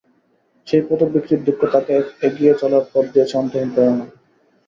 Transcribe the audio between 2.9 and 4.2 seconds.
পথে দিয়েছে অন্তহীন প্রেরণা।